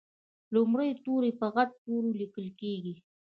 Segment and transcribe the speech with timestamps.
[0.53, 2.95] لومړی توری په غټ توري لیکل کیږي.